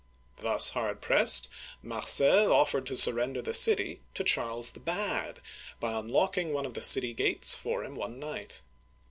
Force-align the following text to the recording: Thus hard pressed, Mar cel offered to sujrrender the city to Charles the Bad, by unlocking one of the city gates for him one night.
Thus 0.39 0.71
hard 0.71 0.99
pressed, 0.99 1.47
Mar 1.83 2.01
cel 2.01 2.51
offered 2.51 2.87
to 2.87 2.95
sujrrender 2.97 3.43
the 3.43 3.53
city 3.53 4.01
to 4.15 4.23
Charles 4.23 4.71
the 4.71 4.79
Bad, 4.79 5.41
by 5.79 5.91
unlocking 5.91 6.51
one 6.53 6.65
of 6.65 6.73
the 6.73 6.81
city 6.81 7.13
gates 7.13 7.53
for 7.53 7.83
him 7.83 7.93
one 7.93 8.17
night. 8.17 8.63